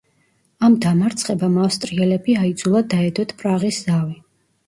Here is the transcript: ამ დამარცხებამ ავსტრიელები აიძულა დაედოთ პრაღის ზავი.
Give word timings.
ამ 0.67 0.77
დამარცხებამ 0.85 1.59
ავსტრიელები 1.65 2.37
აიძულა 2.45 2.81
დაედოთ 2.95 3.35
პრაღის 3.43 3.81
ზავი. 3.85 4.17